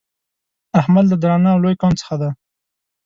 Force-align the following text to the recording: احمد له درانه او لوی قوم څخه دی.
احمد 0.79 1.05
له 1.11 1.15
درانه 1.21 1.49
او 1.53 1.59
لوی 1.63 1.75
قوم 1.81 1.93
څخه 2.01 2.15
دی. 2.21 2.29